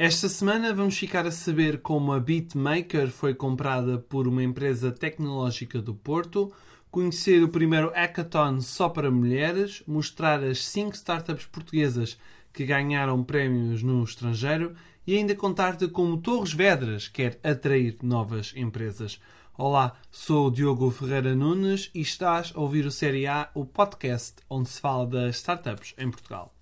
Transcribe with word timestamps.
Esta 0.00 0.28
semana 0.28 0.72
vamos 0.72 0.96
ficar 0.96 1.26
a 1.26 1.30
saber 1.32 1.82
como 1.82 2.12
a 2.12 2.20
Beatmaker 2.20 3.10
foi 3.10 3.34
comprada 3.34 3.98
por 3.98 4.28
uma 4.28 4.44
empresa 4.44 4.92
tecnológica 4.92 5.82
do 5.82 5.92
Porto, 5.92 6.52
conhecer 6.88 7.42
o 7.42 7.48
primeiro 7.48 7.90
hackathon 7.90 8.60
só 8.60 8.88
para 8.88 9.10
mulheres, 9.10 9.82
mostrar 9.88 10.40
as 10.44 10.64
5 10.68 10.94
startups 10.94 11.46
portuguesas 11.46 12.16
que 12.52 12.64
ganharam 12.64 13.24
prémios 13.24 13.82
no 13.82 14.04
estrangeiro 14.04 14.72
e 15.04 15.16
ainda 15.16 15.34
contar-te 15.34 15.88
como 15.88 16.18
Torres 16.18 16.52
Vedras 16.52 17.08
quer 17.08 17.40
atrair 17.42 17.98
novas 18.00 18.52
empresas. 18.54 19.20
Olá, 19.52 19.96
sou 20.12 20.46
o 20.46 20.50
Diogo 20.52 20.92
Ferreira 20.92 21.34
Nunes 21.34 21.90
e 21.92 22.02
estás 22.02 22.52
a 22.54 22.60
ouvir 22.60 22.86
o 22.86 22.92
Série 22.92 23.26
A, 23.26 23.50
o 23.52 23.66
podcast 23.66 24.36
onde 24.48 24.68
se 24.68 24.80
fala 24.80 25.04
das 25.08 25.38
startups 25.38 25.92
em 25.98 26.08
Portugal. 26.08 26.54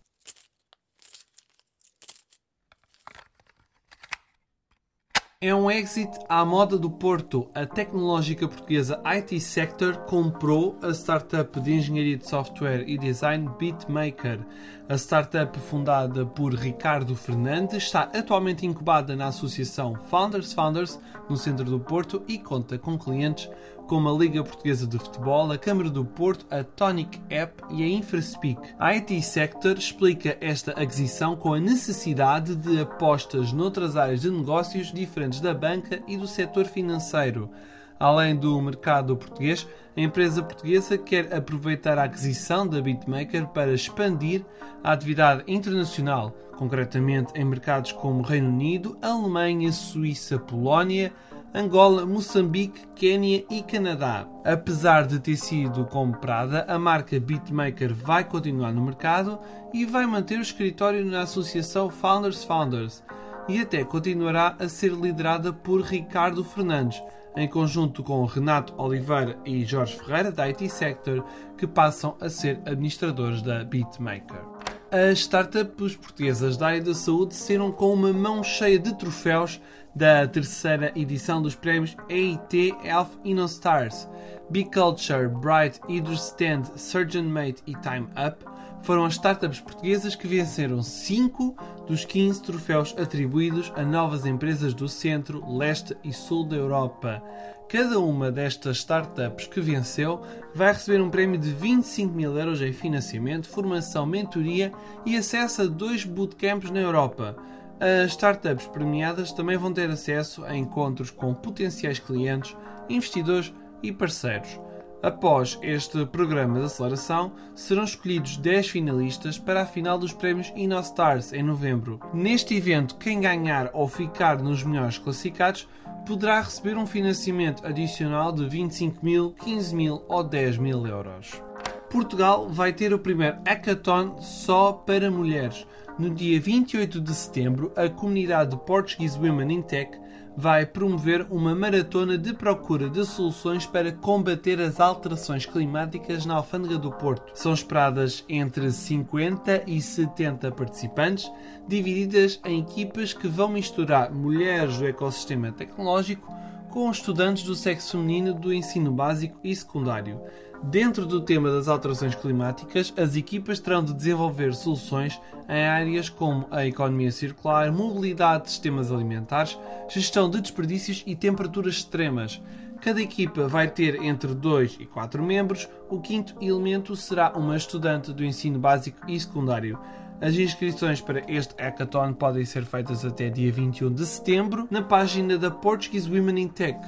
É 5.38 5.54
um 5.54 5.70
exit 5.70 6.18
à 6.30 6.46
moda 6.46 6.78
do 6.78 6.88
Porto. 6.88 7.50
A 7.54 7.66
tecnológica 7.66 8.48
portuguesa 8.48 8.98
IT 9.04 9.38
Sector 9.38 9.98
comprou 10.06 10.78
a 10.80 10.94
startup 10.94 11.60
de 11.60 11.74
engenharia 11.74 12.16
de 12.16 12.26
software 12.26 12.88
e 12.88 12.96
design 12.96 13.46
Beatmaker. 13.58 14.40
A 14.88 14.94
startup, 14.94 15.58
fundada 15.58 16.24
por 16.24 16.54
Ricardo 16.54 17.14
Fernandes, 17.14 17.82
está 17.82 18.04
atualmente 18.14 18.64
incubada 18.64 19.14
na 19.14 19.26
associação 19.26 19.94
Founders 20.08 20.54
Founders, 20.54 20.98
no 21.28 21.36
centro 21.36 21.66
do 21.66 21.80
Porto, 21.80 22.22
e 22.26 22.38
conta 22.38 22.78
com 22.78 22.98
clientes 22.98 23.50
como 23.86 24.08
a 24.08 24.12
Liga 24.12 24.42
Portuguesa 24.42 24.86
de 24.86 24.98
Futebol, 24.98 25.50
a 25.50 25.58
Câmara 25.58 25.88
do 25.88 26.04
Porto, 26.04 26.46
a 26.50 26.62
Tonic 26.64 27.20
App 27.30 27.62
e 27.70 27.82
a 27.82 27.86
InfraSpeak. 27.86 28.60
A 28.78 28.88
IT 28.88 29.22
Sector 29.22 29.78
explica 29.78 30.36
esta 30.40 30.72
aquisição 30.72 31.36
com 31.36 31.54
a 31.54 31.60
necessidade 31.60 32.54
de 32.54 32.80
apostas 32.80 33.52
noutras 33.52 33.96
áreas 33.96 34.22
de 34.22 34.30
negócios 34.30 34.92
diferentes 34.92 35.40
da 35.40 35.54
banca 35.54 36.02
e 36.06 36.16
do 36.16 36.26
setor 36.26 36.66
financeiro. 36.66 37.50
Além 37.98 38.36
do 38.36 38.60
mercado 38.60 39.16
português, 39.16 39.66
a 39.96 40.00
empresa 40.00 40.42
portuguesa 40.42 40.98
quer 40.98 41.32
aproveitar 41.34 41.98
a 41.98 42.04
aquisição 42.04 42.66
da 42.66 42.80
Bitmaker 42.82 43.46
para 43.46 43.72
expandir 43.72 44.44
a 44.84 44.92
atividade 44.92 45.42
internacional, 45.46 46.36
concretamente 46.56 47.32
em 47.34 47.44
mercados 47.44 47.92
como 47.92 48.22
Reino 48.22 48.48
Unido, 48.48 48.98
Alemanha, 49.00 49.72
Suíça, 49.72 50.38
Polónia, 50.38 51.12
Angola, 51.56 52.04
Moçambique, 52.04 52.86
Quênia 52.94 53.42
e 53.48 53.62
Canadá. 53.62 54.28
Apesar 54.44 55.06
de 55.06 55.18
ter 55.18 55.36
sido 55.36 55.86
comprada, 55.86 56.66
a 56.68 56.78
marca 56.78 57.18
Beatmaker 57.18 57.94
vai 57.94 58.24
continuar 58.24 58.74
no 58.74 58.84
mercado 58.84 59.38
e 59.72 59.86
vai 59.86 60.04
manter 60.04 60.38
o 60.38 60.42
escritório 60.42 61.02
na 61.02 61.22
associação 61.22 61.88
Founders 61.88 62.44
Founders 62.44 63.02
e 63.48 63.58
até 63.58 63.82
continuará 63.84 64.54
a 64.58 64.68
ser 64.68 64.92
liderada 64.92 65.50
por 65.50 65.80
Ricardo 65.80 66.44
Fernandes, 66.44 67.02
em 67.34 67.48
conjunto 67.48 68.02
com 68.02 68.22
Renato 68.26 68.74
Oliveira 68.76 69.38
e 69.42 69.64
Jorge 69.64 69.96
Ferreira 69.96 70.30
da 70.30 70.44
IT 70.44 70.68
Sector, 70.68 71.24
que 71.56 71.66
passam 71.66 72.18
a 72.20 72.28
ser 72.28 72.60
administradores 72.66 73.40
da 73.40 73.64
Beatmaker. 73.64 74.55
As 74.90 75.18
startups 75.18 75.96
portuguesas 75.96 76.56
da 76.56 76.68
área 76.68 76.80
da 76.80 76.94
saúde 76.94 77.34
saíram 77.34 77.72
com 77.72 77.92
uma 77.92 78.12
mão 78.12 78.44
cheia 78.44 78.78
de 78.78 78.96
troféus 78.96 79.60
da 79.92 80.28
terceira 80.28 80.92
edição 80.94 81.42
dos 81.42 81.56
prémios 81.56 81.96
EIT 82.08 82.72
Health 82.84 83.10
InnoStars. 83.24 84.08
Big 84.48 84.70
Culture, 84.70 85.28
Bright, 85.28 85.80
Stand, 86.14 86.64
Surgeon 86.76 87.24
Mate 87.24 87.64
e 87.66 87.74
Time 87.74 88.06
Up 88.16 88.44
foram 88.86 89.04
as 89.04 89.14
startups 89.14 89.58
portuguesas 89.58 90.14
que 90.14 90.28
venceram 90.28 90.80
5 90.80 91.56
dos 91.88 92.04
15 92.04 92.40
troféus 92.40 92.94
atribuídos 92.96 93.72
a 93.74 93.82
novas 93.82 94.24
empresas 94.24 94.72
do 94.72 94.88
centro, 94.88 95.44
leste 95.58 95.96
e 96.04 96.12
sul 96.12 96.44
da 96.44 96.54
Europa. 96.54 97.20
Cada 97.68 97.98
uma 97.98 98.30
destas 98.30 98.76
startups 98.76 99.48
que 99.48 99.60
venceu 99.60 100.22
vai 100.54 100.72
receber 100.72 101.02
um 101.02 101.10
prémio 101.10 101.36
de 101.36 101.50
25 101.50 102.14
mil 102.14 102.38
euros 102.38 102.62
em 102.62 102.72
financiamento, 102.72 103.48
formação, 103.48 104.06
mentoria 104.06 104.70
e 105.04 105.16
acesso 105.16 105.62
a 105.62 105.66
dois 105.66 106.04
bootcamps 106.04 106.70
na 106.70 106.78
Europa. 106.78 107.36
As 107.80 108.12
startups 108.12 108.68
premiadas 108.68 109.32
também 109.32 109.56
vão 109.56 109.72
ter 109.72 109.90
acesso 109.90 110.44
a 110.44 110.56
encontros 110.56 111.10
com 111.10 111.34
potenciais 111.34 111.98
clientes, 111.98 112.56
investidores 112.88 113.52
e 113.82 113.90
parceiros. 113.90 114.60
Após 115.06 115.56
este 115.62 116.04
programa 116.04 116.58
de 116.58 116.66
aceleração, 116.66 117.30
serão 117.54 117.84
escolhidos 117.84 118.38
10 118.38 118.70
finalistas 118.70 119.38
para 119.38 119.62
a 119.62 119.64
final 119.64 119.96
dos 119.96 120.12
prémios 120.12 120.52
InnoStars 120.56 121.32
em 121.32 121.44
novembro. 121.44 122.00
Neste 122.12 122.56
evento, 122.56 122.96
quem 122.96 123.20
ganhar 123.20 123.70
ou 123.72 123.86
ficar 123.86 124.42
nos 124.42 124.64
melhores 124.64 124.98
classificados 124.98 125.68
poderá 126.04 126.40
receber 126.40 126.76
um 126.76 126.84
financiamento 126.84 127.64
adicional 127.64 128.32
de 128.32 128.48
25 128.48 129.04
mil, 129.04 129.30
15 129.44 129.76
mil 129.76 130.02
ou 130.08 130.24
10 130.24 130.58
mil 130.58 130.84
euros. 130.84 131.40
Portugal 131.88 132.48
vai 132.48 132.72
ter 132.72 132.92
o 132.92 132.98
primeiro 132.98 133.38
hackathon 133.46 134.20
só 134.20 134.72
para 134.72 135.08
mulheres. 135.08 135.64
No 135.96 136.10
dia 136.10 136.40
28 136.40 137.00
de 137.00 137.14
setembro, 137.14 137.72
a 137.76 137.88
comunidade 137.88 138.56
Portuguese 138.66 139.16
Women 139.16 139.54
in 139.54 139.62
Tech 139.62 139.96
vai 140.36 140.66
promover 140.66 141.26
uma 141.30 141.54
maratona 141.54 142.18
de 142.18 142.34
procura 142.34 142.90
de 142.90 143.04
soluções 143.06 143.64
para 143.64 143.90
combater 143.90 144.60
as 144.60 144.78
alterações 144.78 145.46
climáticas 145.46 146.26
na 146.26 146.34
Alfândega 146.34 146.76
do 146.76 146.92
Porto. 146.92 147.32
São 147.34 147.54
esperadas 147.54 148.24
entre 148.28 148.70
50 148.70 149.62
e 149.66 149.80
70 149.80 150.52
participantes, 150.52 151.30
divididas 151.66 152.38
em 152.44 152.60
equipas 152.60 153.14
que 153.14 153.26
vão 153.26 153.48
misturar 153.48 154.12
mulheres 154.12 154.76
do 154.78 154.86
ecossistema 154.86 155.50
tecnológico 155.50 156.34
com 156.76 156.90
estudantes 156.90 157.42
do 157.42 157.54
sexo 157.54 157.92
feminino 157.92 158.34
do 158.34 158.52
ensino 158.52 158.92
básico 158.92 159.40
e 159.42 159.56
secundário. 159.56 160.20
Dentro 160.62 161.06
do 161.06 161.22
tema 161.22 161.50
das 161.50 161.68
alterações 161.68 162.14
climáticas, 162.14 162.92
as 162.98 163.16
equipas 163.16 163.58
terão 163.58 163.82
de 163.82 163.94
desenvolver 163.94 164.54
soluções 164.54 165.18
em 165.48 165.64
áreas 165.64 166.10
como 166.10 166.46
a 166.50 166.66
economia 166.66 167.10
circular, 167.10 167.72
mobilidade 167.72 168.44
de 168.44 168.50
sistemas 168.50 168.92
alimentares, 168.92 169.58
gestão 169.88 170.28
de 170.28 170.38
desperdícios 170.38 171.02
e 171.06 171.16
temperaturas 171.16 171.76
extremas. 171.76 172.42
Cada 172.82 173.00
equipa 173.00 173.48
vai 173.48 173.68
ter 173.68 174.02
entre 174.02 174.34
2 174.34 174.76
e 174.78 174.84
4 174.84 175.22
membros. 175.22 175.66
O 175.88 175.98
quinto 175.98 176.34
elemento 176.42 176.94
será 176.94 177.32
uma 177.34 177.56
estudante 177.56 178.12
do 178.12 178.22
ensino 178.22 178.58
básico 178.58 179.10
e 179.10 179.18
secundário. 179.18 179.78
As 180.20 180.34
inscrições 180.34 181.00
para 181.00 181.22
este 181.30 181.54
hackathon 181.60 182.14
podem 182.14 182.44
ser 182.44 182.64
feitas 182.64 183.04
até 183.04 183.28
dia 183.28 183.52
21 183.52 183.92
de 183.92 184.06
setembro 184.06 184.66
na 184.70 184.80
página 184.80 185.36
da 185.36 185.50
Portuguese 185.50 186.10
Women 186.10 186.42
in 186.42 186.48
Tech. 186.48 186.78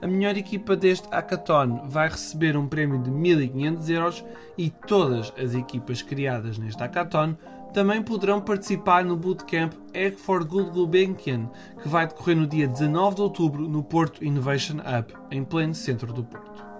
A 0.00 0.06
melhor 0.08 0.36
equipa 0.36 0.74
deste 0.74 1.08
hackathon 1.08 1.88
vai 1.88 2.08
receber 2.08 2.56
um 2.56 2.66
prémio 2.66 3.00
de 3.00 3.08
1500 3.08 3.88
euros 3.88 4.24
e 4.58 4.68
todas 4.68 5.32
as 5.38 5.54
equipas 5.54 6.02
criadas 6.02 6.58
neste 6.58 6.80
hackathon 6.80 7.36
também 7.72 8.02
poderão 8.02 8.40
participar 8.40 9.04
no 9.04 9.16
bootcamp 9.16 9.72
Egg 9.94 10.16
for 10.16 10.44
Good 10.44 10.72
Gulbenkian, 10.72 11.48
que 11.80 11.88
vai 11.88 12.06
decorrer 12.06 12.36
no 12.36 12.46
dia 12.46 12.66
19 12.66 13.14
de 13.14 13.22
outubro 13.22 13.68
no 13.68 13.82
Porto 13.82 14.24
Innovation 14.24 14.78
Hub, 14.78 15.14
em 15.30 15.44
pleno 15.44 15.74
centro 15.74 16.12
do 16.12 16.24
Porto. 16.24 16.71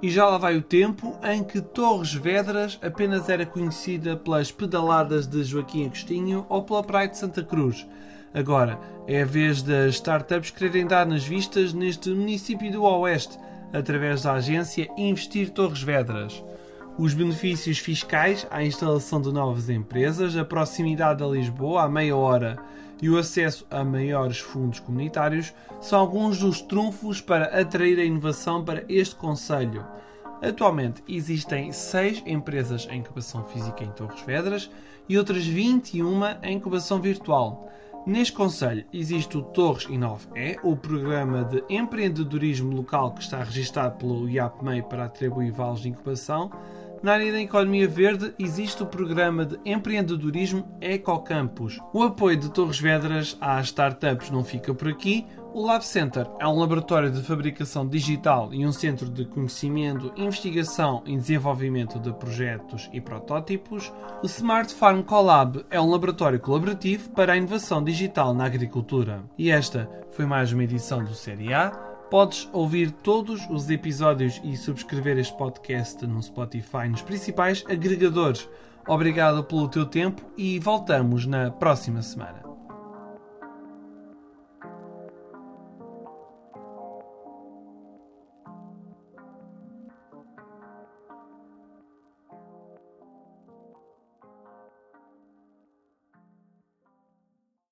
E 0.00 0.10
já 0.10 0.26
lá 0.26 0.38
vai 0.38 0.56
o 0.56 0.62
tempo 0.62 1.18
em 1.24 1.42
que 1.42 1.60
Torres 1.60 2.14
Vedras 2.14 2.78
apenas 2.80 3.28
era 3.28 3.44
conhecida 3.44 4.16
pelas 4.16 4.52
pedaladas 4.52 5.26
de 5.26 5.42
Joaquim 5.42 5.86
Agostinho 5.86 6.46
ou 6.48 6.62
pela 6.62 6.84
Praia 6.84 7.08
de 7.08 7.18
Santa 7.18 7.42
Cruz. 7.42 7.84
Agora 8.32 8.78
é 9.08 9.22
a 9.22 9.26
vez 9.26 9.60
das 9.60 9.94
startups 9.94 10.50
quererem 10.50 10.86
dar 10.86 11.04
nas 11.04 11.24
vistas 11.24 11.72
neste 11.72 12.10
município 12.10 12.70
do 12.70 12.84
Oeste, 12.84 13.36
através 13.72 14.22
da 14.22 14.34
agência 14.34 14.88
Investir 14.96 15.50
Torres 15.50 15.82
Vedras. 15.82 16.44
Os 16.96 17.12
benefícios 17.12 17.78
fiscais 17.78 18.46
à 18.52 18.62
instalação 18.62 19.20
de 19.20 19.32
novas 19.32 19.68
empresas, 19.68 20.36
a 20.36 20.44
proximidade 20.44 21.24
a 21.24 21.26
Lisboa, 21.26 21.82
a 21.82 21.88
meia 21.88 22.14
hora 22.14 22.56
e 23.00 23.08
o 23.08 23.18
acesso 23.18 23.66
a 23.70 23.84
maiores 23.84 24.38
fundos 24.38 24.80
comunitários 24.80 25.54
são 25.80 25.98
alguns 25.98 26.38
dos 26.38 26.60
trunfos 26.60 27.20
para 27.20 27.60
atrair 27.60 27.98
a 27.98 28.04
inovação 28.04 28.64
para 28.64 28.84
este 28.88 29.14
Conselho. 29.14 29.84
Atualmente 30.42 31.02
existem 31.08 31.72
6 31.72 32.22
empresas 32.26 32.86
em 32.90 33.00
incubação 33.00 33.44
física 33.44 33.82
em 33.82 33.90
Torres 33.90 34.20
Vedras 34.22 34.70
e 35.08 35.18
outras 35.18 35.44
21 35.44 36.20
em 36.42 36.56
incubação 36.56 37.00
virtual. 37.00 37.68
Neste 38.06 38.32
Conselho 38.32 38.86
existe 38.92 39.36
o 39.36 39.42
Torres 39.42 39.84
Inove-E, 39.84 40.58
o 40.62 40.76
programa 40.76 41.44
de 41.44 41.62
empreendedorismo 41.68 42.74
local 42.74 43.12
que 43.12 43.20
está 43.20 43.42
registado 43.42 43.96
pelo 43.98 44.28
IAPMEI 44.28 44.82
para 44.82 45.04
atribuir 45.04 45.50
vales 45.50 45.80
de 45.80 45.88
incubação, 45.88 46.50
na 47.02 47.12
área 47.12 47.32
da 47.32 47.40
economia 47.40 47.86
verde 47.86 48.34
existe 48.38 48.82
o 48.82 48.86
programa 48.86 49.46
de 49.46 49.58
empreendedorismo 49.64 50.76
Ecocampus. 50.80 51.78
O 51.92 52.02
apoio 52.02 52.36
de 52.36 52.50
Torres 52.50 52.78
Vedras 52.78 53.36
às 53.40 53.66
startups 53.66 54.30
não 54.30 54.44
fica 54.44 54.74
por 54.74 54.88
aqui. 54.88 55.26
O 55.54 55.64
Lab 55.64 55.84
Center 55.84 56.26
é 56.38 56.46
um 56.46 56.58
laboratório 56.58 57.10
de 57.10 57.22
fabricação 57.22 57.86
digital 57.86 58.52
e 58.52 58.66
um 58.66 58.72
centro 58.72 59.08
de 59.08 59.24
conhecimento, 59.24 60.12
investigação 60.16 61.02
e 61.06 61.16
desenvolvimento 61.16 61.98
de 61.98 62.12
projetos 62.12 62.88
e 62.92 63.00
protótipos. 63.00 63.92
O 64.22 64.26
Smart 64.26 64.72
Farm 64.74 65.02
Collab 65.02 65.64
é 65.70 65.80
um 65.80 65.90
laboratório 65.90 66.38
colaborativo 66.38 67.10
para 67.10 67.32
a 67.32 67.36
inovação 67.36 67.82
digital 67.82 68.34
na 68.34 68.44
agricultura. 68.44 69.24
E 69.38 69.50
esta 69.50 69.88
foi 70.10 70.26
mais 70.26 70.52
uma 70.52 70.64
edição 70.64 71.02
do 71.02 71.14
Série 71.14 71.54
A. 71.54 71.87
Podes 72.10 72.48
ouvir 72.54 72.90
todos 72.90 73.46
os 73.50 73.68
episódios 73.68 74.40
e 74.42 74.56
subscrever 74.56 75.18
este 75.18 75.36
podcast 75.36 76.06
no 76.06 76.22
Spotify 76.22 76.88
nos 76.88 77.02
principais 77.02 77.62
agregadores. 77.68 78.48
Obrigado 78.86 79.44
pelo 79.44 79.68
teu 79.68 79.84
tempo 79.84 80.22
e 80.34 80.58
voltamos 80.58 81.26
na 81.26 81.50
próxima 81.50 82.00
semana. 82.00 82.47